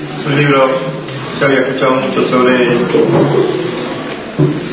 [0.00, 0.68] Es un libro,
[1.38, 2.68] ya había escuchado mucho sobre.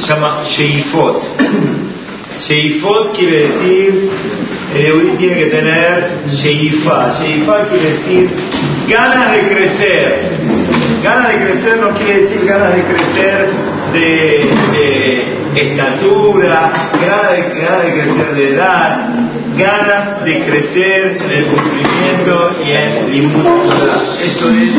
[0.01, 1.21] Se llama Sheifot.
[2.47, 4.09] Sheifot quiere decir,
[4.75, 7.13] el Eudí tiene que tener Sheifa.
[7.19, 8.29] Sheifa quiere decir
[8.87, 10.15] ganas de crecer.
[11.03, 13.49] Ganas de crecer no quiere decir ganas de crecer
[13.93, 15.23] de,
[15.55, 16.71] estatura,
[17.01, 19.09] ganas de, ganas de crecer de edad,
[19.57, 23.71] ganas de crecer en el cumplimiento y en limud.
[24.23, 24.71] Esto es.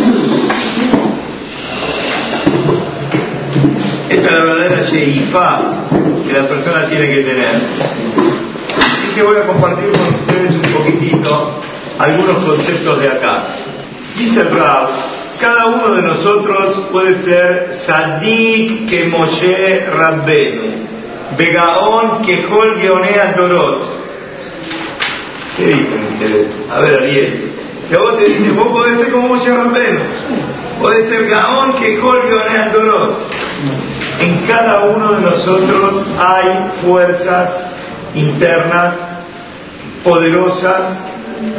[4.10, 5.60] Esta es la verdadera Sheifa
[6.26, 7.60] que la persona tiene que tener.
[8.76, 11.60] Así que voy a compartir con ustedes un poquitito
[11.98, 13.44] algunos conceptos de acá.
[14.16, 14.48] Dice el
[15.40, 20.72] cada uno de nosotros puede ser Sadik que Moshe Rabbenu,
[21.36, 23.98] Begaón que Geonea Dorot.
[25.56, 26.54] ¿Qué dicen ustedes?
[26.72, 27.52] A ver, Ariel.
[27.88, 30.00] Que vos te dice, vos podés ser como Moshe Rabbenu,
[30.80, 33.18] podés ser Gaón que Geonea Dorot.
[34.20, 37.50] En cada uno de nosotros hay fuerzas
[38.14, 38.94] internas
[40.02, 40.82] poderosas,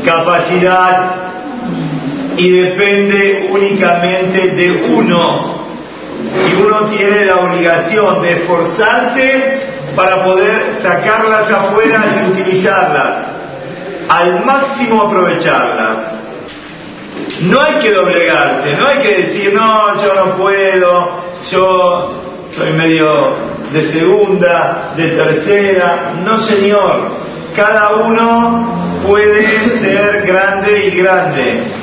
[0.05, 1.28] capacidad
[2.39, 5.59] y depende únicamente de uno.
[6.49, 9.59] Y uno tiene la obligación de esforzarse
[9.93, 13.15] para poder sacarlas afuera y utilizarlas,
[14.07, 15.97] al máximo aprovecharlas.
[17.41, 21.09] No hay que doblegarse, no hay que decir, no, yo no puedo,
[21.51, 22.13] yo
[22.55, 23.33] soy medio
[23.73, 26.13] de segunda, de tercera.
[26.23, 27.19] No, señor.
[27.55, 29.45] Cada uno puede
[29.79, 31.78] ser grande y grande.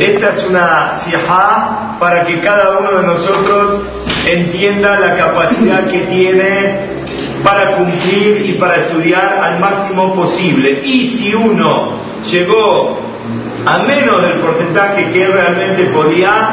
[0.00, 3.82] Esta es una sijá para que cada uno de nosotros
[4.26, 6.94] entienda la capacidad que tiene
[7.42, 10.80] para cumplir y para estudiar al máximo posible.
[10.84, 11.92] Y si uno
[12.30, 12.98] llegó
[13.66, 16.50] a menos del porcentaje que realmente podía,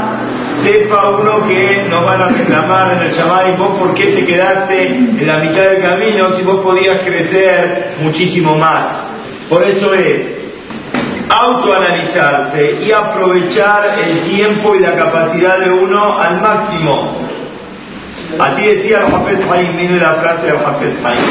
[0.64, 4.88] sepa uno que nos van a reclamar en el y vos por qué te quedaste
[4.88, 8.86] en la mitad del camino si vos podías crecer muchísimo más.
[9.50, 10.31] Por eso es
[11.31, 17.17] autoanalizarse y aprovechar el tiempo y la capacidad de uno al máximo.
[18.39, 21.25] Así decía el Hafez Haim, mire la frase del Hafez Haim.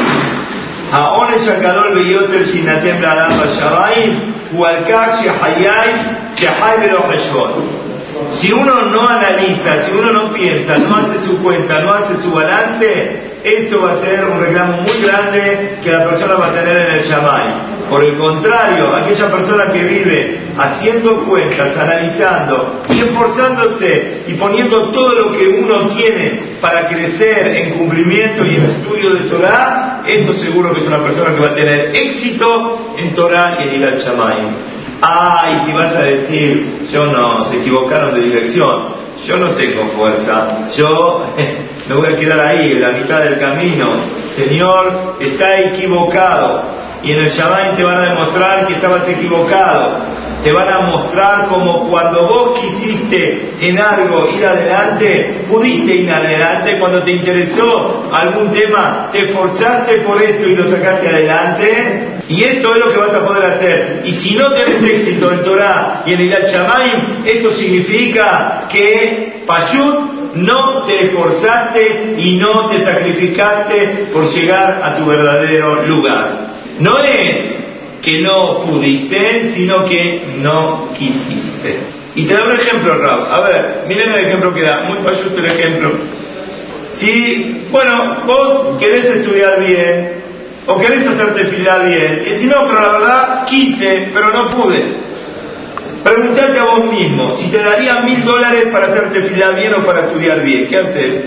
[0.92, 5.92] העונש הגדול ביותר שיינתן לאדם בשמיים הוא על כך שחיי
[6.36, 7.52] שחי בלא חשבון.
[8.31, 12.31] Si uno no analiza, si uno no piensa, no hace su cuenta, no hace su
[12.31, 16.77] balance, esto va a ser un reclamo muy grande que la persona va a tener
[16.77, 17.71] en el Shamay.
[17.89, 25.13] Por el contrario, aquella persona que vive haciendo cuentas, analizando y esforzándose y poniendo todo
[25.13, 30.73] lo que uno tiene para crecer en cumplimiento y en estudio de Torah, esto seguro
[30.73, 34.01] que es una persona que va a tener éxito en Torah y en ir al
[35.01, 35.03] Shamay.
[35.03, 38.89] Ah, y si vas a decir, yo no, se equivocaron de dirección,
[39.25, 41.25] yo no tengo fuerza, yo
[41.89, 43.89] me voy a quedar ahí, en la mitad del camino.
[44.35, 46.63] Señor, está equivocado.
[47.03, 50.11] Y en el Shabbat te van a demostrar que estabas equivocado
[50.43, 56.79] te van a mostrar como cuando vos quisiste en algo ir adelante, pudiste ir adelante,
[56.79, 62.73] cuando te interesó algún tema, te esforzaste por esto y lo sacaste adelante, y esto
[62.73, 64.03] es lo que vas a poder hacer.
[64.05, 70.35] Y si no tenés éxito en Torah y en el Shamaim, esto significa que Pashut
[70.35, 76.51] no te esforzaste y no te sacrificaste por llegar a tu verdadero lugar.
[76.79, 77.47] No es
[78.01, 81.79] que no pudiste, sino que no quisiste.
[82.15, 83.27] Y te da un ejemplo, Raúl.
[83.29, 85.91] A ver, miren el ejemplo que da, muy payuto el ejemplo.
[86.95, 90.20] Si, bueno, vos querés estudiar bien,
[90.67, 95.11] o querés hacerte filar bien, y si no, pero la verdad quise, pero no pude.
[96.03, 100.07] Preguntate a vos mismo, si te daría mil dólares para hacerte filar bien o para
[100.07, 101.25] estudiar bien, ¿qué haces?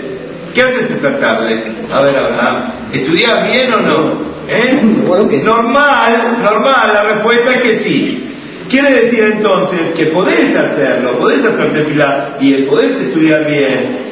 [0.53, 1.63] ¿Qué haces esta tarde?
[1.91, 4.35] A ver, a ver, ¿estudiar bien o no?
[4.47, 4.79] ¿Eh?
[5.43, 8.21] Normal, normal, la respuesta es que sí.
[8.69, 14.04] Quiere decir entonces que podés hacerlo, podés hacerte fila bien, podés estudiar bien.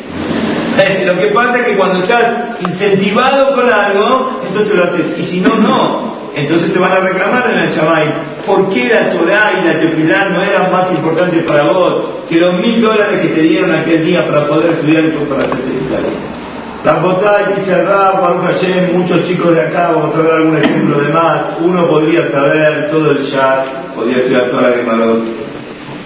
[1.05, 2.23] Lo que pasa es que cuando estás
[2.61, 5.17] incentivado con algo, entonces lo haces.
[5.17, 6.13] Y si no, no.
[6.35, 8.13] Entonces te van a reclamar en el chamay.
[8.45, 11.95] ¿Por qué la Torah y la tefilá no eran más importantes para vos
[12.29, 15.71] que los mil dólares que te dieron aquel día para poder estudiar y para hacerte?
[16.83, 21.13] La y dice Rab, Baruch muchos chicos de acá, vamos a ver algún ejemplo de
[21.13, 21.41] más.
[21.61, 25.52] Uno podría saber todo el jazz, podría estudiar toda la Gemarot.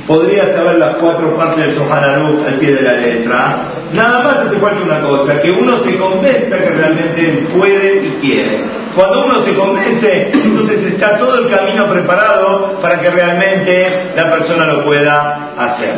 [0.07, 3.57] Podría saber las cuatro partes del Sohan al pie de la letra.
[3.91, 8.59] Nada más hace falta una cosa, que uno se convenza que realmente puede y quiere.
[8.95, 14.65] Cuando uno se convence, entonces está todo el camino preparado para que realmente la persona
[14.65, 15.95] lo pueda hacer.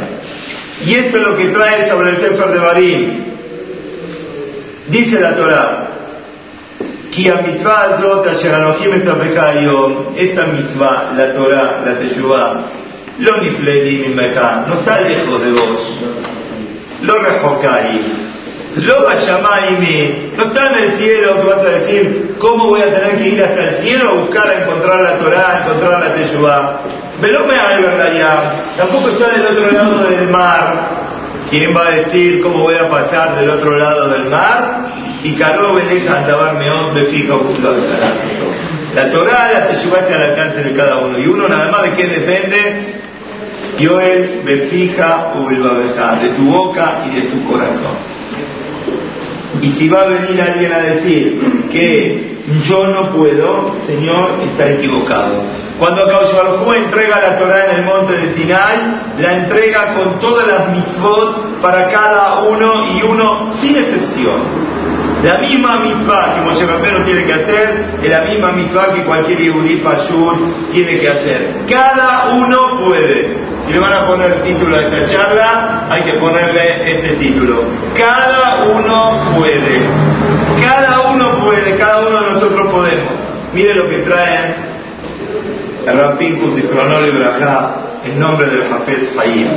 [0.84, 3.24] Y esto es lo que trae sobre el Sefer de Barim.
[4.88, 5.88] Dice la Torah,
[10.18, 12.79] esta misma, la Torah, la Teshuvah,
[13.20, 14.14] lo nifledi
[14.68, 16.00] no está lejos de vos.
[17.02, 18.02] Lo rejokai,
[18.76, 19.10] lo
[19.80, 23.30] mí no está en el cielo que vas a decir, ¿cómo voy a tener que
[23.30, 26.82] ir hasta el cielo a buscar a encontrar la Torah, a encontrar la Teshuvah?
[27.22, 31.00] Pero me verdad ya, tampoco está del otro lado del mar.
[31.50, 34.86] ¿Quién va a decir cómo voy a pasar del otro lado del mar?
[35.24, 37.34] Y Caró Beleja Andabar Meón me fija
[38.96, 41.18] La Torah la Teshuvah está al alcance de cada uno.
[41.18, 42.99] Y uno nada más de qué depende,
[43.80, 47.96] Yoel Befija Ubelbabeja, de tu boca y de tu corazón.
[49.62, 55.44] Y si va a venir alguien a decir que yo no puedo, Señor, está equivocado.
[55.80, 58.78] Cuando Baruj entrega la Torah en el monte de Sinai,
[59.18, 64.42] la entrega con todas las misbot para cada uno y uno sin excepción.
[65.24, 69.40] La misma misma que Moshe Rabbeinu tiene que hacer es la misma misma que cualquier
[69.40, 70.36] Yehudi Pashur
[70.72, 71.56] tiene que hacer.
[71.70, 73.36] Cada uno puede.
[73.70, 77.66] Si le van a poner el título a esta charla, hay que ponerle este título.
[77.96, 79.86] Cada uno puede.
[80.60, 83.14] Cada uno puede, cada uno de nosotros podemos.
[83.54, 84.56] Mire lo que traen
[85.86, 89.50] el Rapinkus y Cronol y en nombre del Hafez Hayim.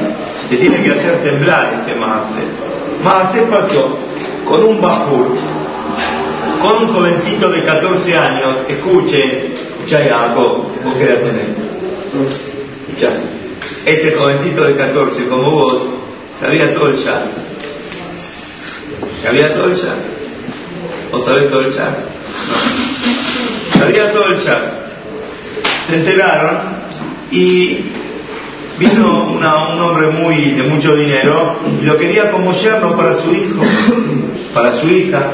[0.51, 2.45] Se tiene que hacer temblar este Maaseh.
[3.03, 3.97] Maaseh pasó
[4.47, 5.39] con un bajur,
[6.61, 11.57] con un jovencito de 14 años, escuchen, escucha Jacob, vos qué edad tenés.
[13.85, 15.83] Este jovencito de 14, como vos,
[16.41, 17.25] sabía todo el jazz.
[19.23, 20.05] ¿Sabía todo el jazz?
[21.11, 21.97] ¿O sabés todo el jazz?
[23.77, 24.63] Sabía todo el jazz.
[25.89, 26.59] Se enteraron
[27.33, 27.79] y
[28.79, 33.63] vino un hombre muy de mucho dinero y lo quería como yerno para su hijo,
[34.55, 35.31] para su hija,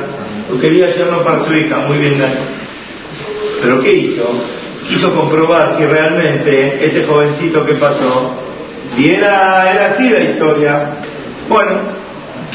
[0.50, 2.22] lo quería yerno para su hija, muy bien.
[3.62, 4.57] Pero ¿qué hizo?
[4.88, 8.32] Quiso comprobar si realmente este jovencito que pasó,
[8.94, 10.86] si era, era así la historia.
[11.48, 11.72] Bueno,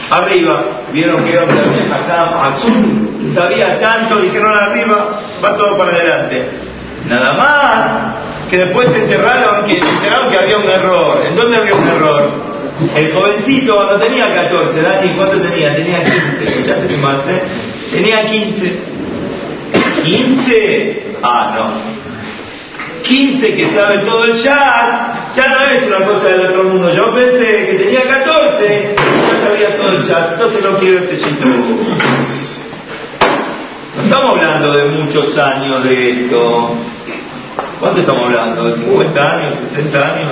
[0.09, 1.59] arriba, vieron que hombre
[1.93, 6.49] acá, azul, sabía tanto, dijeron arriba, va todo para adelante.
[7.07, 11.23] Nada más que después se enterraron, que enteraron que había un error.
[11.27, 12.29] ¿En dónde había un error?
[12.95, 15.75] El jovencito no tenía 14, Dani, ¿cuánto tenía?
[15.75, 17.95] Tenía 15, ya te.
[17.95, 18.79] Tenía 15.
[20.03, 21.01] ¿15?
[21.21, 21.92] Ah, no.
[23.03, 26.91] 15 que sabe todo el chat, ya no es una cosa del otro mundo.
[26.91, 31.45] Yo pensé que tenía 14, ya sabía todo el chat, entonces no quiero este chiste.
[33.95, 36.75] No estamos hablando de muchos años de esto.
[37.79, 38.65] ¿Cuánto estamos hablando?
[38.65, 40.31] ¿De 50 años, 60 años?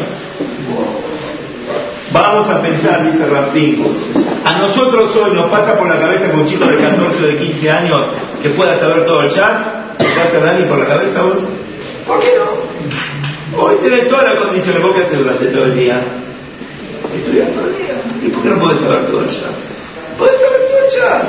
[2.12, 3.96] Vamos a pensar, dice Rapincos,
[4.44, 7.38] a nosotros hoy nos pasa por la cabeza con un chico de 14 o de
[7.38, 8.02] 15 años
[8.42, 9.60] que pueda saber todo el jazz.
[9.98, 11.61] ¿Te pasa Dani por la cabeza vos?
[12.12, 13.64] ¿Por qué no?
[13.64, 16.02] Hoy tenés todas las condiciones, ¿vos qué haces durante todo el día?
[17.16, 18.02] Estudiar todo el día.
[18.22, 19.56] ¿Y por qué no podés saber todo el jazz?
[20.18, 21.24] Podés saber todo el jazz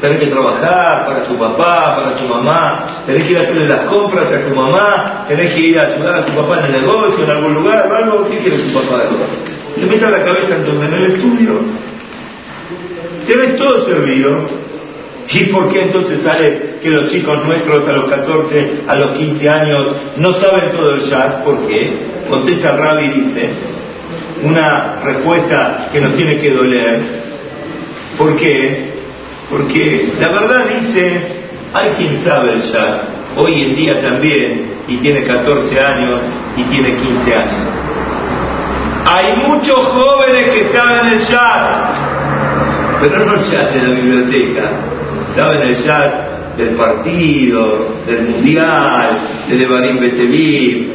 [0.00, 3.80] tenés que trabajar para tu papá, para tu mamá, tenés que ir a hacerle las
[3.80, 7.24] compras a tu mamá, tenés que ir a ayudar a tu papá en el negocio,
[7.24, 9.26] en algún lugar, algo, ¿qué quiere tu papá de verdad?
[9.76, 11.50] Le metas la cabeza en donde en el estudio.
[13.26, 14.46] Tienes todo servido.
[15.30, 19.48] ¿Y por qué entonces sale que los chicos nuestros a los 14, a los 15
[19.48, 21.34] años no saben todo el jazz?
[21.44, 21.90] ¿Por qué?
[22.30, 23.50] Contesta Rabi y dice,
[24.42, 27.00] una respuesta que nos tiene que doler.
[28.16, 28.92] ¿Por qué?
[29.50, 31.20] Porque la verdad dice,
[31.74, 36.22] hay quien sabe el jazz, hoy en día también, y tiene 14 años
[36.56, 37.68] y tiene 15 años.
[39.06, 41.94] Hay muchos jóvenes que saben el jazz,
[43.00, 44.70] pero no el jazz de la biblioteca,
[45.34, 46.12] saben el jazz
[46.56, 49.10] del partido, del mundial,
[49.48, 50.88] del Evarim Betelim.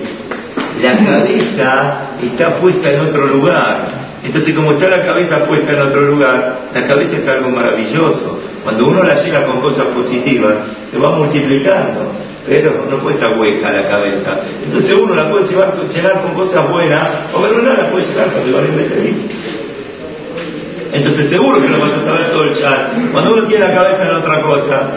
[0.82, 4.04] La cabeza está puesta en otro lugar.
[4.24, 8.40] Entonces, como está la cabeza puesta en otro lugar, la cabeza es algo maravilloso.
[8.63, 10.54] Cuando uno la llena con cosas positivas,
[10.90, 12.12] se va multiplicando,
[12.48, 14.40] pero no puede estar hueca la cabeza.
[14.63, 18.32] Entonces uno la puede llevar, llenar con cosas buenas, o pero no la puede llenar
[18.32, 19.13] con el meter
[20.93, 22.93] Entonces seguro que no vas a saber todo el chat.
[23.12, 24.89] Cuando uno tiene la cabeza en otra cosa,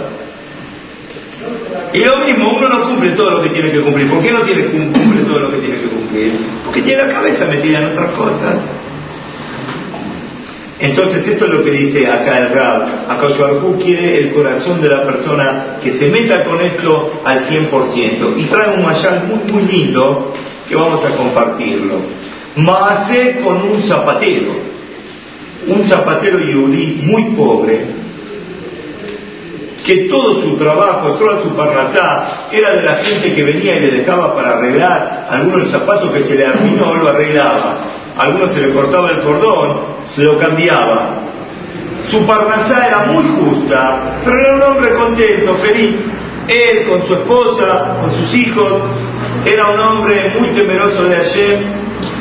[1.92, 4.10] y lo mismo, uno no cumple todo lo que tiene que cumplir.
[4.10, 6.32] ¿Por qué no tiene, cumple todo lo que tiene que cumplir?
[6.64, 8.56] Porque tiene la cabeza metida en otras cosas.
[10.78, 12.82] Entonces esto es lo que dice acá el Rab.
[13.08, 13.28] Acá
[13.82, 18.34] quiere el corazón de la persona que se meta con esto al 100%.
[18.36, 20.34] Y trae un mayal muy, muy lindo
[20.68, 21.94] que vamos a compartirlo.
[22.56, 24.52] Maasé con un zapatero,
[25.66, 27.87] un zapatero yudí muy pobre,
[29.85, 33.90] que todo su trabajo, toda su parnasá, era de la gente que venía y le
[33.99, 37.78] dejaba para arreglar algunos zapatos que se le arruinó, lo arreglaba,
[38.18, 39.78] algunos se le cortaba el cordón,
[40.14, 41.23] se lo cambiaba.
[42.11, 45.96] Su parnasá era muy justa, pero era un hombre contento, feliz.
[46.49, 48.73] Él con su esposa, con sus hijos,
[49.44, 51.61] era un hombre muy temeroso de Hashem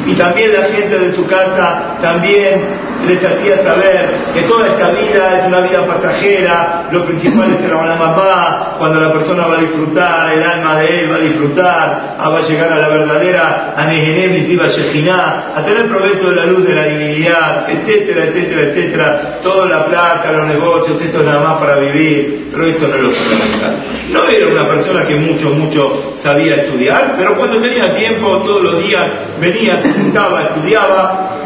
[0.07, 2.63] y también la gente de su casa también
[3.07, 7.71] les hacía saber que toda esta vida es una vida pasajera, lo principal es el
[7.71, 12.29] mamá, cuando la persona va a disfrutar, el alma de él va a disfrutar, ah,
[12.29, 16.75] va a llegar a la verdadera Anegenemis Diva a tener provecho de la luz de
[16.75, 21.77] la divinidad, etcétera, etcétera, etcétera, toda la plata, los negocios, esto es nada más para
[21.77, 23.75] vivir, pero esto no es lo fundamental.
[24.11, 28.83] No era una persona que mucho, mucho sabía estudiar, pero cuando tenía tiempo, todos los
[28.83, 31.44] días venía, se sentaba, estudiaba,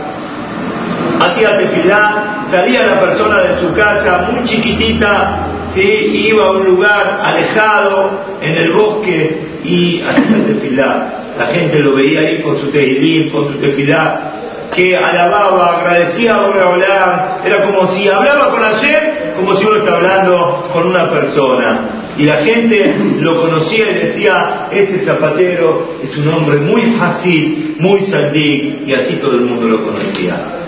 [1.19, 5.81] hacía tefilá, salía la persona de su casa muy chiquitita, ¿sí?
[6.29, 8.11] iba a un lugar alejado
[8.41, 11.13] en el bosque y hacía tefilá.
[11.37, 14.33] La gente lo veía ahí con su tefilín, con su tefilá,
[14.75, 19.93] que alababa, agradecía a Boreolán, era como si hablaba con ayer, como si uno está
[19.93, 21.79] hablando con una persona.
[22.17, 28.01] Y la gente lo conocía y decía, este zapatero es un hombre muy fácil, muy
[28.01, 30.58] saldí, y así todo el mundo lo conocía.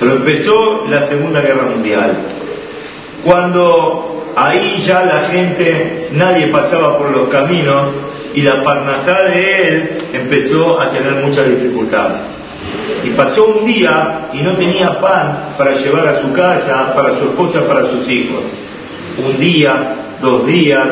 [0.00, 2.16] Pero empezó la Segunda Guerra Mundial,
[3.22, 7.88] cuando ahí ya la gente, nadie pasaba por los caminos
[8.34, 12.12] y la parnasá de él empezó a tener mucha dificultad.
[13.04, 17.24] Y pasó un día y no tenía pan para llevar a su casa, para su
[17.26, 18.44] esposa, para sus hijos.
[19.22, 20.86] Un día, dos días,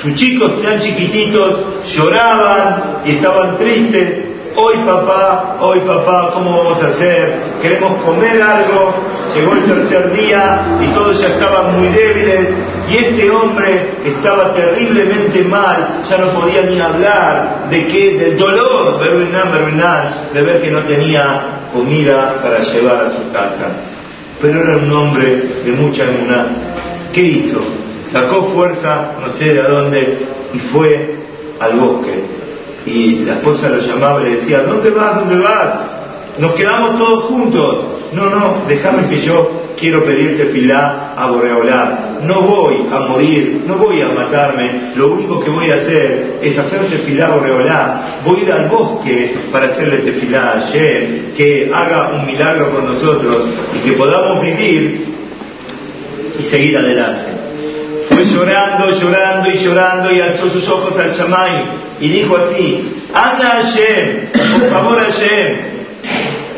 [0.00, 4.24] sus chicos tan chiquititos lloraban y estaban tristes
[4.56, 7.34] hoy papá, hoy papá, ¿cómo vamos a hacer?
[7.62, 8.94] Queremos comer algo.
[9.34, 12.48] Llegó el tercer día y todos ya estaban muy débiles
[12.88, 18.98] y este hombre estaba terriblemente mal, ya no podía ni hablar de qué, del dolor,
[19.00, 23.72] de ver que no tenía comida para llevar a su casa.
[24.40, 26.46] Pero era un hombre de mucha emuná.
[27.12, 27.60] ¿Qué hizo?
[28.06, 30.18] Sacó fuerza, no sé de dónde,
[30.54, 31.16] y fue
[31.58, 32.36] al bosque
[32.86, 35.16] y la esposa lo llamaba y le decía, ¿dónde vas?
[35.16, 35.74] ¿Dónde vas?
[36.38, 37.76] Nos quedamos todos juntos.
[38.12, 42.18] No, no, déjame que yo quiero pedirte filá a Boreolá.
[42.22, 44.92] No voy a morir, no voy a matarme.
[44.96, 48.20] Lo único que voy a hacer es hacerte filá a Boreolá.
[48.24, 52.86] Voy a ir al bosque para hacerle tefilá a Yem, que haga un milagro con
[52.86, 55.06] nosotros y que podamos vivir
[56.38, 57.32] y seguir adelante.
[58.08, 61.64] Fue llorando, llorando y llorando y alzó sus ojos al chamay
[62.00, 64.28] y dijo así, anda Hashem,
[64.60, 65.75] por favor Hashem,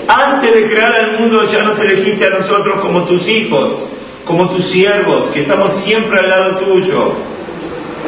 [0.09, 3.73] antes de crear el mundo ya nos elegiste a nosotros como tus hijos,
[4.25, 7.13] como tus siervos, que estamos siempre al lado tuyo.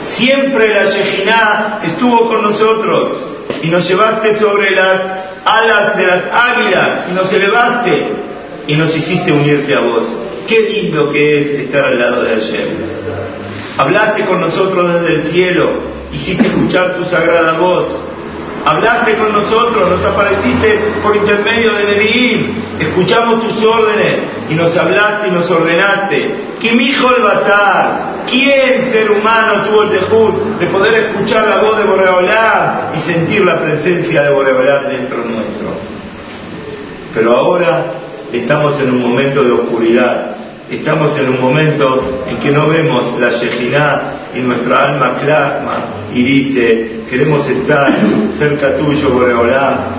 [0.00, 3.26] Siempre la Shejiná estuvo con nosotros
[3.62, 5.00] y nos llevaste sobre las
[5.44, 8.06] alas de las águilas y nos elevaste
[8.66, 10.10] y nos hiciste unirte a vos.
[10.46, 12.68] Qué lindo que es estar al lado de Hashem.
[13.76, 15.70] Hablaste con nosotros desde el cielo,
[16.12, 17.86] hiciste escuchar tu sagrada voz.
[18.64, 25.28] Hablaste con nosotros, nos apareciste por intermedio de Nevi'im, escuchamos tus órdenes y nos hablaste
[25.28, 26.34] y nos ordenaste.
[26.60, 28.10] ¿Quién hijo el bazar?
[28.26, 33.44] ¿Quién ser humano tuvo el dejud de poder escuchar la voz de Boreolá y sentir
[33.44, 35.68] la presencia de Boreolá dentro nuestro?
[37.14, 37.86] Pero ahora
[38.30, 40.36] estamos en un momento de oscuridad
[40.70, 45.84] Estamos en un momento en que no vemos la Shejinah y nuestra alma clama
[46.14, 47.88] y dice, queremos estar
[48.38, 49.96] cerca tuyo, Boreolá.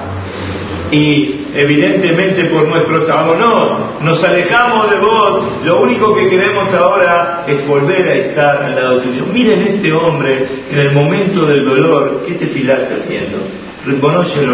[0.91, 7.65] Y evidentemente por nuestros no nos alejamos de vos, lo único que queremos ahora es
[7.65, 9.25] volver a estar al lado tuyo.
[9.31, 13.37] Miren este hombre en el momento del dolor, ¿qué te filaste haciendo?
[13.85, 14.51] Reconoce el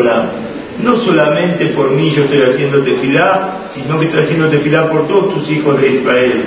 [0.84, 5.34] no solamente por mí yo estoy haciendo tefilá, sino que estoy haciendo tefilá por todos
[5.34, 6.46] tus hijos de Israel.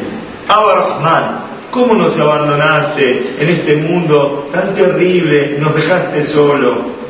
[0.49, 5.57] Abraham, ¿cómo nos abandonaste en este mundo tan terrible?
[5.61, 7.00] Nos dejaste solo.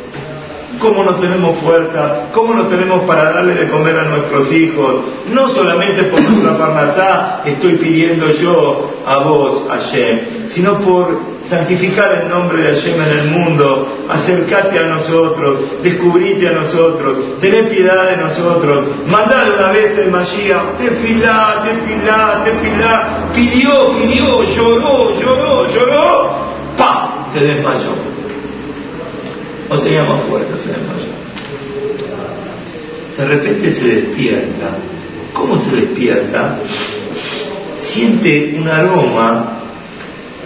[0.79, 2.29] ¿Cómo no tenemos fuerza?
[2.33, 5.03] ¿Cómo no tenemos para darle de comer a nuestros hijos?
[5.31, 12.29] No solamente por nuestra parnasá estoy pidiendo yo a vos, Hashem, sino por santificar el
[12.29, 18.17] nombre de Hashem en el mundo, acércate a nosotros, descubrite a nosotros, tené piedad de
[18.19, 26.31] nosotros, mandar una vez el Mashiach, tefilá, tefilá, tefilá, pidió, pidió, lloró, lloró, lloró,
[26.79, 27.27] ¡pa!
[27.33, 27.95] se desmayó.
[29.69, 31.13] No tenía más fuerza, se desmayó.
[33.19, 34.71] de repente se despierta.
[35.33, 36.59] ¿Cómo se despierta?
[37.81, 39.60] Siente un aroma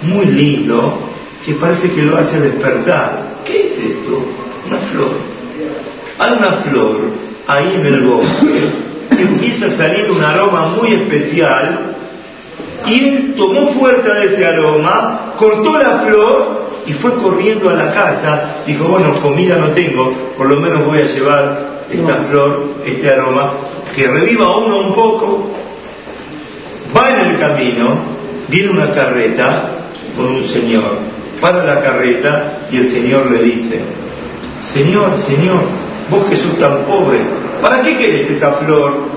[0.05, 0.99] muy lindo
[1.45, 3.41] que parece que lo hace despertar.
[3.45, 4.25] ¿Qué es esto?
[4.67, 5.11] Una flor.
[6.19, 6.97] Hay una flor
[7.47, 8.61] ahí en el bosque
[9.11, 11.95] que empieza a salir un aroma muy especial
[12.87, 17.93] y él tomó fuerza de ese aroma, cortó la flor y fue corriendo a la
[17.93, 18.57] casa.
[18.67, 23.53] Dijo, bueno, comida no tengo, por lo menos voy a llevar esta flor, este aroma,
[23.95, 25.51] que reviva uno un poco.
[26.97, 27.97] Va en el camino,
[28.49, 29.71] viene una carreta
[30.17, 30.99] con un señor,
[31.41, 33.81] para la carreta y el señor le dice,
[34.73, 35.63] Señor, Señor,
[36.11, 37.19] vos que sos tan pobre,
[37.61, 39.09] ¿para qué querés esa flor?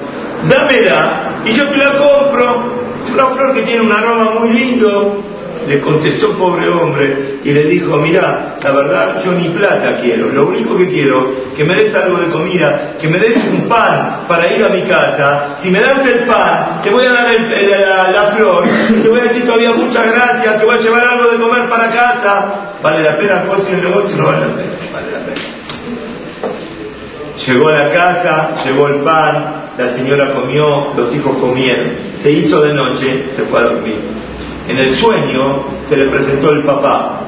[0.50, 2.78] Dámela y yo te la compro.
[3.06, 5.24] Es una flor que tiene un aroma muy lindo.
[5.68, 10.48] Le contestó pobre hombre y le dijo, mira, la verdad yo ni plata quiero, lo
[10.48, 14.48] único que quiero, que me des algo de comida, que me des un pan para
[14.48, 18.64] ir a mi casa, si me das el pan, te voy a dar la, flor,
[19.02, 21.92] te voy a decir todavía muchas gracias, te voy a llevar algo de comer para
[21.92, 22.46] casa,
[22.82, 25.42] vale la pena, pues si el negocio no vale la pena, vale la pena.
[27.46, 31.88] Llegó a la casa, llevó el pan, la señora comió, los hijos comieron,
[32.22, 34.17] se hizo de noche, se fue a dormir.
[34.68, 37.22] En el sueño se le presentó el papá.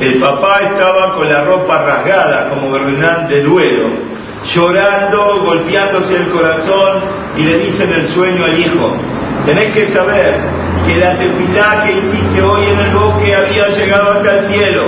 [0.00, 3.90] El papá estaba con la ropa rasgada como verbena de duelo,
[4.44, 7.02] llorando, golpeándose el corazón
[7.36, 8.96] y le dice en el sueño al hijo,
[9.46, 10.36] tenés que saber
[10.86, 14.82] que la tefilá que hiciste hoy en el bosque había llegado hasta el cielo.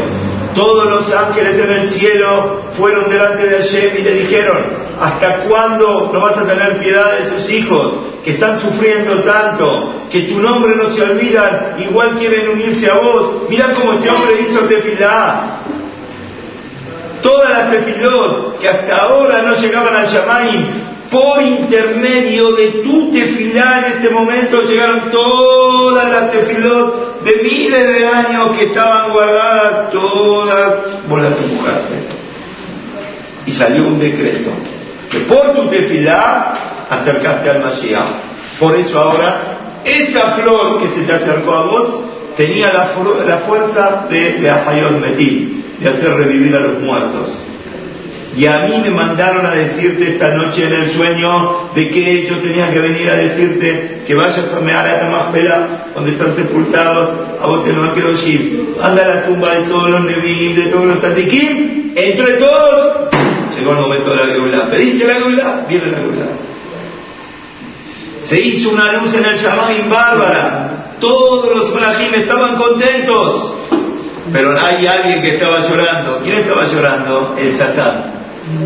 [0.55, 4.59] Todos los ángeles en el cielo fueron delante de Hashem y le dijeron,
[5.01, 7.95] ¿hasta cuándo no vas a tener piedad de tus hijos?
[8.25, 13.43] que están sufriendo tanto, que tu nombre no se olvida, igual quieren unirse a vos.
[13.51, 15.59] Mira cómo este hombre hizo tefilá.
[17.23, 20.67] Todas las tefilot que hasta ahora no llegaban al Shamaim,
[21.15, 28.07] por intermedio de tu tefilá en este momento llegaron todas las tefilot de miles de
[28.07, 31.95] años que estaban guardadas, todas vos las empujaste.
[33.47, 34.51] Y salió un decreto
[35.09, 38.09] que por tu tefilá acercaste al Mashiach.
[38.59, 41.89] Por eso ahora, esa flor que se te acercó a vos
[42.37, 42.87] tenía la,
[43.47, 47.39] fuerza de, de Metil, de hacer revivir a los muertos.
[48.37, 52.39] Y a mí me mandaron a decirte esta noche en el sueño de que yo
[52.39, 57.65] tenía que venir a decirte que vayas a Meharata Maspela, donde están sepultados, a vos
[57.65, 57.95] te lo
[58.27, 63.11] ir Anda a la tumba de todos los Nevim, de todos los Atikim, entre todos,
[63.57, 64.67] llegó el momento de la Geulá.
[64.69, 65.67] ¿Pediste la Geulá?
[65.69, 66.27] Viene la Geulá.
[68.25, 70.97] Se hizo una luz en el Shamayim bárbara.
[70.99, 73.55] Todos los malajim estaban contentos.
[74.33, 76.21] Pero hay alguien que estaba llorando.
[76.25, 77.37] ¿Quién estaba llorando?
[77.39, 78.14] El Satán.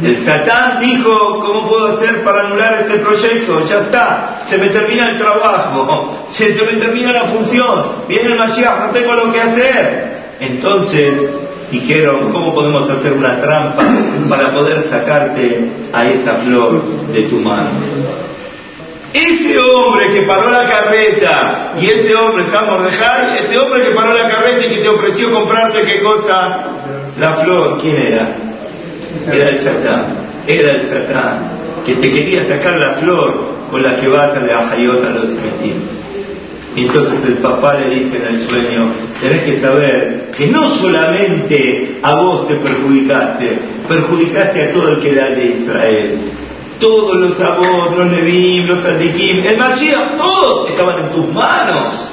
[0.02, 3.64] El Satán dijo, ¿cómo puedo hacer para anular este proyecto?
[3.64, 8.86] Ya está, se me termina el trabajo, se me termina la función, viene el Mashiach,
[8.86, 10.18] no tengo lo que hacer.
[10.40, 11.30] Entonces
[11.70, 13.84] dijeron, ¿cómo podemos hacer una trampa
[14.28, 17.70] para poder sacarte a esa flor de tu mano?
[19.12, 24.12] Ese hombre que paró la carreta y ese hombre está Mordejai, ese hombre que paró
[24.12, 26.66] la carreta y que te ofreció comprarte qué cosa,
[27.18, 28.47] la flor, ¿quién era?
[29.26, 30.04] Era el Satán,
[30.46, 31.50] era el Satán,
[31.84, 35.30] que te quería sacar la flor con la que vas a la Ajayot a los
[36.76, 41.98] Y entonces el papá le dice en el sueño, tenés que saber que no solamente
[42.02, 46.18] a vos te perjudicaste, perjudicaste a todo el que era de Israel
[46.80, 52.12] todos los Abot, los Levim, los Adikim, el Mashiach, todos estaban en tus manos.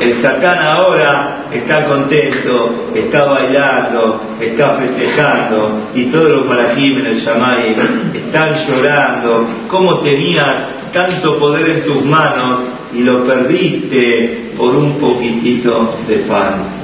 [0.00, 7.20] El Satán ahora está contento, está bailando, está festejando, y todos los malajim en el
[7.20, 7.76] Shamay
[8.14, 9.46] están llorando.
[9.68, 12.60] ¿Cómo tenías tanto poder en tus manos
[12.94, 16.82] y lo perdiste por un poquitito de pan?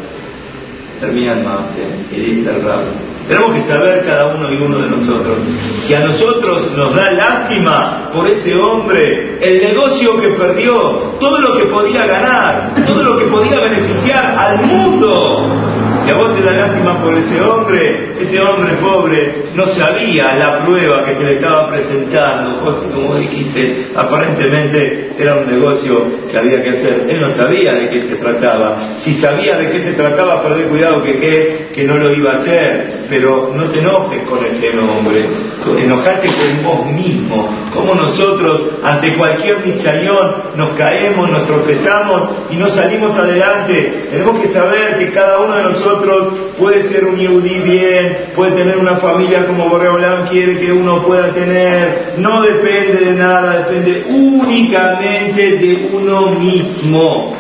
[1.01, 5.37] Termina el y dice el rabo tenemos que saber cada uno y uno de nosotros.
[5.83, 11.57] Si a nosotros nos da lástima por ese hombre, el negocio que perdió, todo lo
[11.59, 15.47] que podía ganar, todo lo que podía beneficiar al mundo,
[16.07, 20.61] si a vos te da lástima por ese hombre, ese hombre pobre no sabía la
[20.61, 22.65] prueba que se le estaba presentando,
[22.95, 27.07] como dijiste, aparentemente era un negocio que había que hacer.
[27.11, 28.97] Él no sabía de qué se trataba.
[29.01, 32.98] Si sabía de qué se trataba, perdé cuidado que, que no lo iba a hacer
[33.09, 35.25] pero no te enojes con ese nombre,
[35.83, 42.69] enojate con vos mismo, como nosotros ante cualquier misayón nos caemos, nos tropezamos y no
[42.69, 44.09] salimos adelante.
[44.11, 48.77] Tenemos que saber que cada uno de nosotros puede ser un yudí bien, puede tener
[48.77, 55.57] una familia como Borreolán quiere que uno pueda tener, no depende de nada, depende únicamente
[55.57, 57.37] de uno mismo.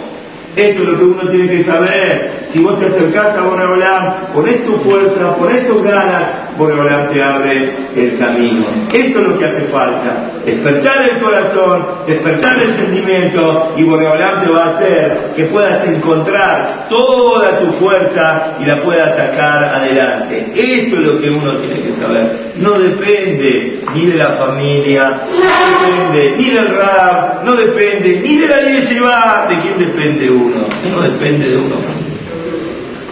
[0.57, 2.38] Esto es lo que uno tiene que saber.
[2.53, 7.73] Si vos te acercás a Boreolam, pones tu fuerza, pones tus ganas, Boreolam te abre
[7.95, 8.65] el camino.
[8.91, 10.31] Esto es lo que hace falta.
[10.47, 16.87] Despertar el corazón, despertar el sentimiento y Boreolam te va a hacer que puedas encontrar
[16.89, 20.47] toda tu fuerza y la puedas sacar adelante.
[20.55, 22.53] Esto es lo que uno tiene que saber.
[22.57, 28.49] No depende ni de la familia, no depende ni del rap, no depende ni de
[28.49, 30.65] la yeshiva, de quién depende uno.
[30.87, 32.09] Uno depende de uno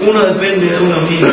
[0.01, 1.29] uno depende de uno mismo,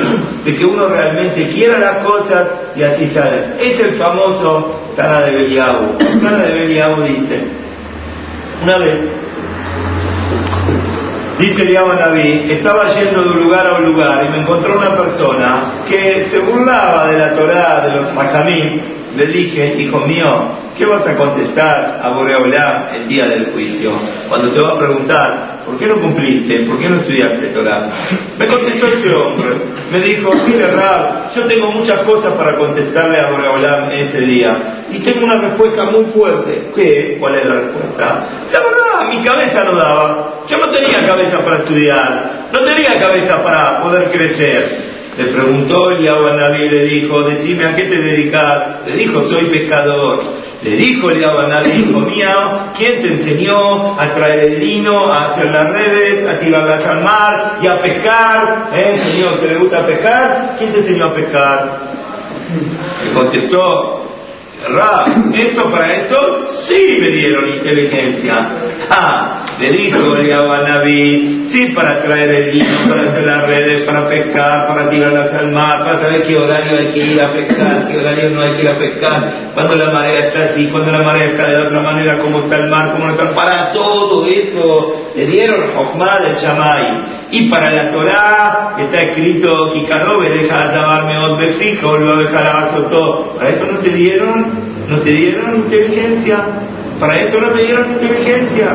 [0.46, 3.56] de que uno realmente quiera las cosas y así sale.
[3.60, 5.98] Es el famoso Tana de Beliabu.
[5.98, 7.42] Tana de Beliabu dice,
[8.64, 8.96] una vez,
[11.40, 15.64] dice Naví, estaba yendo de un lugar a un lugar y me encontró una persona
[15.90, 18.82] que se burlaba de la Torá, de los Majamín.
[19.18, 20.44] Le dije, hijo mío,
[20.76, 23.92] ¿qué vas a contestar a Boreolam el día del juicio?
[24.28, 26.60] Cuando te va a preguntar, ¿por qué no cumpliste?
[26.62, 27.90] ¿Por qué no estudiaste Torah?
[28.38, 29.50] Me contestó este hombre,
[29.92, 35.00] me dijo, mire Rab, yo tengo muchas cosas para contestarle a Boreolam ese día, y
[35.00, 36.70] tengo una respuesta muy fuerte.
[36.76, 37.18] ¿Qué?
[37.20, 38.28] ¿Cuál es la respuesta?
[38.52, 43.44] La verdad, mi cabeza no daba, yo no tenía cabeza para estudiar, no tenía cabeza
[43.44, 44.94] para poder crecer.
[45.18, 48.88] Le preguntó el Naví y le dijo, decime a qué te dedicas.
[48.88, 50.24] Le dijo, soy pescador.
[50.64, 52.30] Le dijo el Naví, hijo mío,
[52.78, 57.58] ¿quién te enseñó a traer el lino, a hacer las redes, a tirarlas al mar
[57.62, 58.70] y a pescar?
[58.74, 60.56] ¿Eh, señor, que le gusta pescar?
[60.58, 61.80] ¿Quién te enseñó a pescar?
[63.06, 64.04] Le contestó,
[64.70, 66.40] Ra, ¿esto para esto?
[66.68, 68.48] Sí me dieron inteligencia.
[68.90, 74.10] Ah, le dijo el Naví, sí para traer el lino, para hacer las redes, para
[74.10, 77.98] pescar, para tirarlas al mar, para saber qué horario hay que ir a pescar, qué
[77.98, 81.26] horario no hay que ir a pescar, cuando la marea está así, cuando la marea
[81.26, 85.26] está de otra manera, cómo está el mar, cómo no está, para todo eso le
[85.28, 87.24] dieron Jochma del Chamay.
[87.32, 92.90] Y para la Torah está escrito, Kikarobe, deja de llamarme Otbefijo, lo va a dejar
[92.90, 93.36] todo.
[93.36, 94.46] Para esto no te dieron,
[94.88, 96.38] no te dieron inteligencia.
[97.00, 98.70] Para esto no te dieron inteligencia.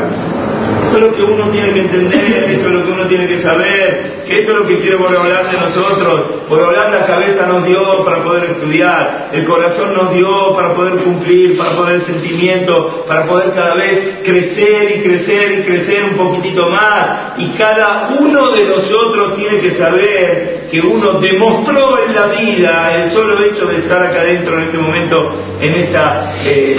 [0.88, 3.40] Esto es lo que uno tiene que entender, esto es lo que uno tiene que
[3.40, 6.20] saber, que esto es lo que quiere hablar de nosotros.
[6.50, 11.58] hablar la cabeza nos dio para poder estudiar, el corazón nos dio para poder cumplir,
[11.58, 16.70] para poder el sentimiento, para poder cada vez crecer y crecer y crecer un poquitito
[16.70, 17.36] más.
[17.36, 23.12] Y cada uno de nosotros tiene que saber que uno demostró en la vida el
[23.12, 26.76] solo hecho de estar acá adentro en este momento, en esta eh,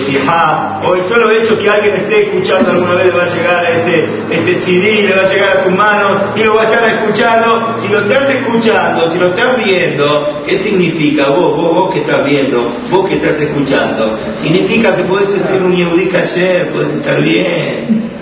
[0.84, 3.99] o el solo hecho que alguien esté escuchando alguna vez va a llegar a este
[4.30, 7.76] este, CD le va a llegar a sus manos y lo va a estar escuchando.
[7.80, 12.26] Si lo estás escuchando, si lo estás viendo, ¿qué significa vos, vos, vos que estás
[12.26, 14.18] viendo, vos que estás escuchando?
[14.42, 18.19] Significa que puedes ser un Yehudi ayer, puedes estar bien.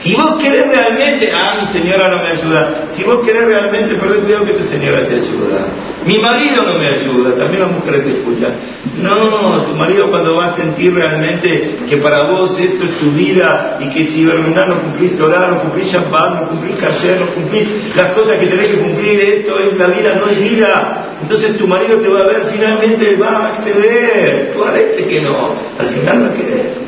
[0.00, 2.86] Si vos querés realmente, ah, mi señora no me ayuda.
[2.92, 5.66] Si vos querés realmente, perdón, cuidado que tu señora te ayuda.
[6.06, 8.52] Mi marido no me ayuda, también las mujeres te escuchan.
[9.00, 13.78] No, tu marido cuando va a sentir realmente que para vos esto es tu vida
[13.80, 17.68] y que si verdad no cumplís Torah, no cumplís Shabbat, no cumplís Kasher, no cumplís
[17.96, 21.06] las cosas que tenés que cumplir, esto es la vida, no es vida.
[21.22, 24.54] Entonces tu marido te va a ver, finalmente va a acceder.
[24.58, 26.81] Parece que no, al final va a querer.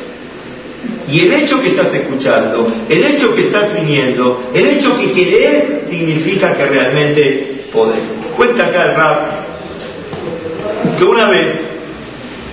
[1.07, 5.87] Y el hecho que estás escuchando, el hecho que estás viniendo, el hecho que querés,
[5.89, 8.15] significa que realmente podés.
[8.35, 9.17] Cuenta acá el rap
[10.97, 11.53] que una vez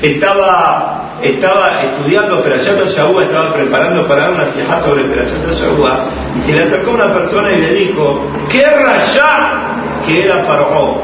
[0.03, 6.53] estaba, estaba estudiando Perayat Yahúa, estaba preparando para una sijá sobre Perayat Yahúa, y se
[6.53, 9.61] le acercó una persona y le dijo, ¡qué rayá
[10.07, 11.03] que era Paró!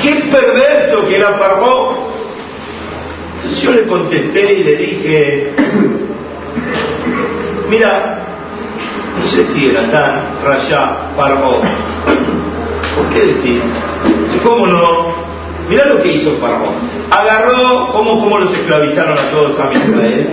[0.00, 2.08] ¡Qué perverso que era Paró!
[3.36, 5.52] Entonces yo le contesté y le dije,
[7.68, 8.18] Mira,
[9.20, 11.60] no sé si era tan rayá, paró.
[12.96, 13.62] ¿Por qué decís?
[14.42, 15.28] ¿Cómo no?
[15.68, 16.64] Mira lo que hizo Paró.
[17.10, 20.28] Agarró, ¿cómo, cómo los esclavizaron a todos a Israel?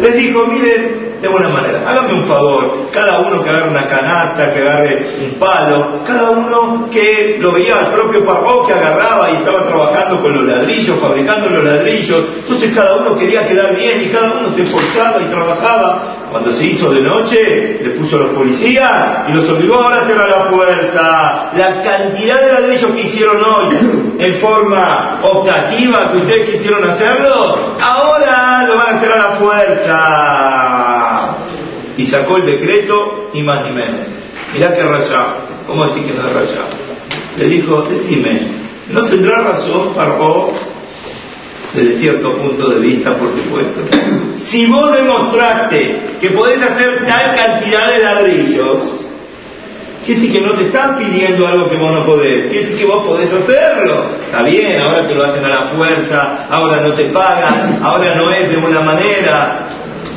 [0.00, 4.52] Les dijo, miren, de buena manera, háganme un favor, cada uno que agarre una canasta,
[4.52, 9.34] que agarre un palo, cada uno que lo veía al propio Paró que agarraba y
[9.34, 14.08] estaba trabajando con los ladrillos, fabricando los ladrillos, entonces cada uno quería quedar bien y
[14.08, 18.30] cada uno se esforzaba y trabajaba cuando se hizo de noche, le puso a los
[18.30, 21.50] policías y los obligó ahora a hacer a la fuerza.
[21.54, 23.68] La cantidad de ladrillos que hicieron hoy
[24.18, 29.98] en forma optativa que ustedes quisieron hacerlo, ahora lo van a hacer a la fuerza.
[31.98, 34.00] Y sacó el decreto, ni más ni menos.
[34.54, 35.34] Mirá que rayá.
[35.66, 36.62] ¿Cómo decir que no es rayá?
[37.36, 38.48] Le dijo, decime,
[38.88, 40.52] ¿no tendrá razón Paró
[41.74, 43.80] desde cierto punto de vista, por supuesto.
[44.36, 49.04] Si vos demostraste que podés hacer tal cantidad de ladrillos,
[50.04, 52.92] quiere decir que no te están pidiendo algo que vos no podés, quiere decir que
[52.92, 54.06] vos podés hacerlo.
[54.24, 58.30] Está bien, ahora te lo hacen a la fuerza, ahora no te pagan, ahora no
[58.30, 59.68] es de una manera,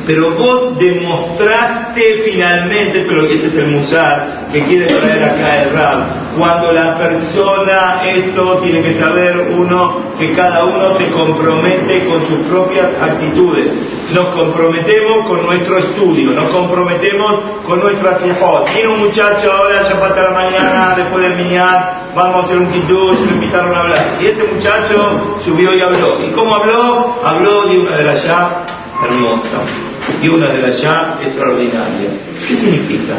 [0.06, 5.98] pero vos demostraste finalmente, pero este es el musar que quiere traer acá el rap,
[6.38, 12.38] cuando la persona, esto tiene que saber uno, que cada uno se compromete con sus
[12.48, 13.66] propias actitudes.
[14.14, 17.34] Nos comprometemos con nuestro estudio, nos comprometemos
[17.66, 18.66] con nuestra sijot.
[18.72, 22.68] Tiene un muchacho ahora, ya para la mañana, después del miñar, vamos a hacer un
[22.68, 24.18] kitush, lo invitaron a hablar.
[24.20, 26.24] Y ese muchacho subió y habló.
[26.24, 27.16] ¿Y cómo habló?
[27.24, 28.64] Habló de una de las ya
[29.02, 29.85] hermosa
[30.22, 32.10] y una de las ya extraordinaria.
[32.46, 33.14] ¿Qué significa?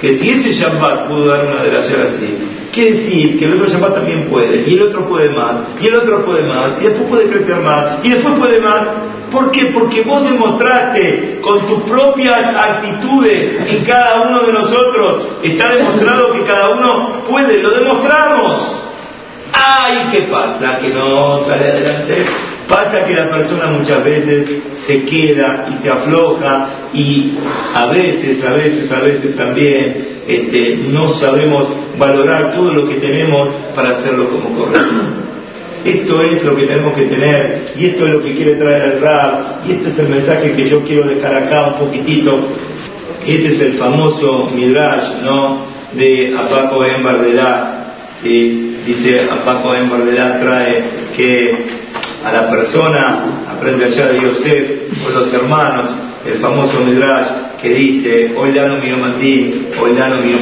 [0.00, 2.34] Que si ese Shabbat pudo dar una de las ya así,
[2.72, 5.96] quiere decir que el otro Shabbat también puede, y el otro puede más, y el
[5.96, 8.80] otro puede más, y después puede crecer más, y después puede más.
[9.30, 9.66] ¿Por qué?
[9.66, 16.42] Porque vos demostraste con tus propias actitudes en cada uno de nosotros, está demostrado que
[16.42, 18.82] cada uno puede, lo demostramos.
[19.52, 20.78] ¡Ay, qué pasa!
[20.80, 22.26] Que no sale adelante
[22.70, 24.46] Pasa que la persona muchas veces
[24.86, 27.32] se queda y se afloja y
[27.74, 33.48] a veces, a veces, a veces también este, no sabemos valorar todo lo que tenemos
[33.74, 34.94] para hacerlo como correcto.
[35.84, 39.00] Esto es lo que tenemos que tener y esto es lo que quiere traer el
[39.00, 42.38] rap y esto es el mensaje que yo quiero dejar acá un poquitito.
[43.26, 45.58] Este es el famoso Midrash, ¿no?
[45.94, 47.04] De Apaco en.
[48.22, 48.76] ¿sí?
[48.86, 50.84] Dice Apaco en trae
[51.16, 51.79] que
[52.24, 55.90] a la persona, aprende allá de Yosef, con los hermanos,
[56.26, 57.28] el famoso Midrash
[57.60, 60.32] que dice, hoy dano mi hoy dano mi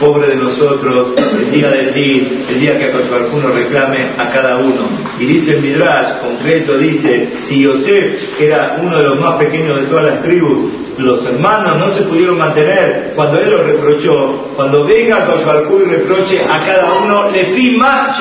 [0.00, 2.90] pobre de nosotros, el día del día, el día que a
[3.34, 4.88] uno reclame a cada uno.
[5.18, 9.86] Y dice el Midrash, concreto, dice, si Yosef era uno de los más pequeños de
[9.86, 15.18] todas las tribus, los hermanos no se pudieron mantener cuando él lo reprochó, cuando venga
[15.18, 18.18] a y reproche a cada uno, le fi más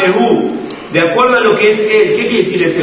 [0.95, 2.13] de acuerdo a lo que es él.
[2.15, 2.81] ¿Qué quiere decir ese?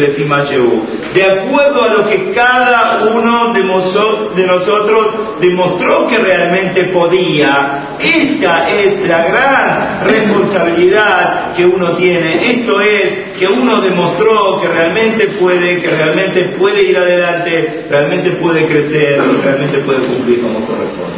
[1.14, 5.06] De acuerdo a lo que cada uno de, nosotros
[5.40, 7.96] demostró que realmente podía.
[7.98, 12.52] Esta es la gran responsabilidad que uno tiene.
[12.52, 18.66] Esto es que uno demostró que realmente puede, que realmente puede ir adelante, realmente puede
[18.66, 21.16] crecer, realmente puede cumplir como corresponde.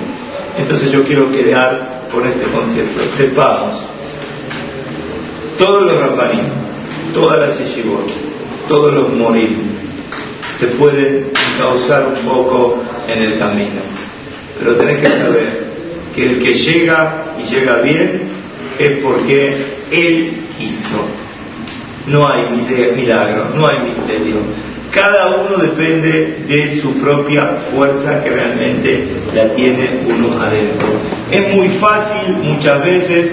[0.58, 3.02] Entonces yo quiero quedar con este concepto.
[3.16, 3.80] Sepamos,
[5.58, 5.98] todos los
[7.12, 8.10] todas las yeshivot,
[8.68, 9.56] todos los morir,
[10.58, 11.26] te pueden
[11.58, 13.82] causar un poco en el camino.
[14.58, 15.64] Pero tenés que saber
[16.14, 18.22] que el que llega y llega bien
[18.78, 19.56] es porque
[19.90, 21.04] Él quiso.
[22.06, 22.44] No hay
[22.96, 24.36] milagro, no hay misterio.
[24.92, 30.86] Cada uno depende de su propia fuerza que realmente la tiene uno adentro.
[31.32, 33.32] Es muy fácil muchas veces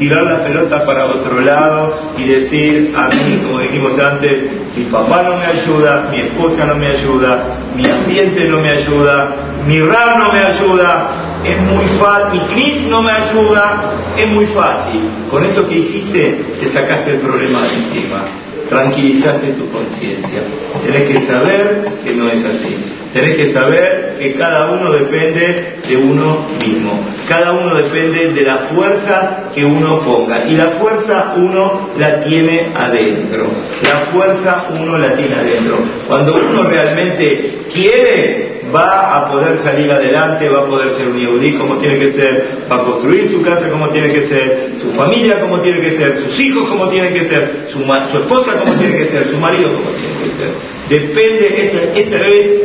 [0.00, 5.22] tirar la pelota para otro lado y decir a mí, como dijimos antes, mi papá
[5.22, 9.28] no me ayuda, mi esposa no me ayuda, mi ambiente no me ayuda,
[9.68, 11.10] mi rap no me ayuda,
[11.44, 15.02] es muy fácil, mi knis no me ayuda, es muy fácil.
[15.30, 18.24] Con eso que hiciste, te sacaste el problema de encima,
[18.70, 20.40] tranquilizaste tu conciencia.
[20.80, 22.89] Tienes que saber que no es así.
[23.12, 27.00] Tenés que saber que cada uno depende de uno mismo.
[27.28, 30.44] Cada uno depende de la fuerza que uno ponga.
[30.46, 33.46] Y la fuerza uno la tiene adentro.
[33.82, 35.78] La fuerza uno la tiene adentro.
[36.06, 41.54] Cuando uno realmente quiere, va a poder salir adelante, va a poder ser un yehudí
[41.54, 45.40] como tiene que ser, va a construir su casa como tiene que ser, su familia
[45.40, 49.06] como tiene que ser, sus hijos como tiene que ser, su, esposa como tiene que
[49.06, 50.79] ser, su marido como tiene que ser.
[50.90, 52.62] Depende, esta, vez,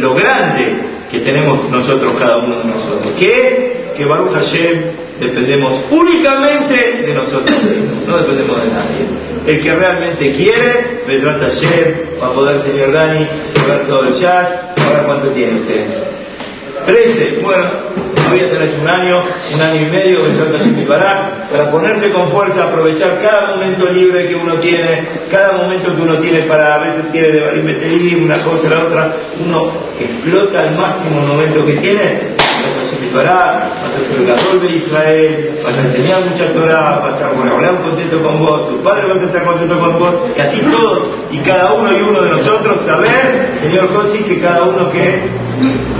[0.00, 0.66] lo, grande
[1.10, 3.14] que tenemos nosotros, cada uno de nosotros.
[3.18, 4.82] Que, que Baruch Hashem
[5.18, 9.06] dependemos únicamente de nosotros mismos, no dependemos de nadie.
[9.46, 13.26] El que realmente quiere, vendrá Hashem, va a poder, señor Dani,
[13.66, 16.15] ver todo el chat, a ver cuánto tiene usted.
[16.86, 17.40] 13.
[17.42, 17.64] Bueno,
[18.14, 19.22] todavía tenés un año,
[19.54, 24.28] un año y medio que trata para, para ponerte con fuerza, aprovechar cada momento libre
[24.28, 28.42] que uno tiene, cada momento que uno tiene para, a veces tiene de meter una
[28.42, 32.36] cosa la otra, uno explota al máximo el momento que tiene
[32.74, 37.34] vas a ser el gadol de Israel, vas a enseñar mucha Torah, vas a estar
[37.34, 41.08] bueno, contento con vos, tu padre va a estar contento con vos, y así todos
[41.30, 45.45] y cada uno y uno de nosotros saber, señor José, que cada uno que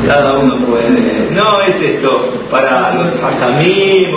[0.07, 1.31] cada uno puede.
[1.33, 4.17] No es esto para los hajamim,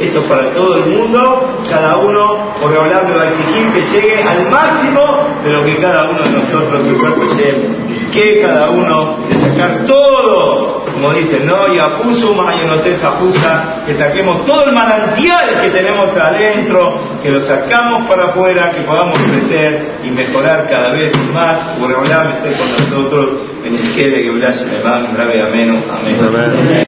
[0.00, 4.22] esto para todo el mundo, cada uno, por hablar, me va a exigir que llegue
[4.22, 9.16] al máximo de lo que cada uno de nosotros, el cuerpo es que cada uno
[9.28, 11.72] de sacar todo como dicen, ¿no?
[11.72, 12.34] Y afuso,
[13.04, 18.82] afusa, que saquemos todo el manantial que tenemos adentro, que lo sacamos para afuera, que
[18.82, 21.58] podamos crecer y mejorar cada vez más.
[21.76, 23.74] Por hablar, esté con nosotros, en
[24.84, 25.74] va, grave ameno.
[25.90, 26.84] Amén.